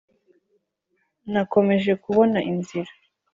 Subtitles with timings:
[1.31, 2.91] nakomeje kubona inzira,